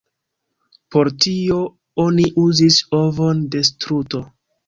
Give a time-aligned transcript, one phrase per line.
[0.95, 1.57] Por tio
[2.05, 4.23] oni uzis ovon de struto.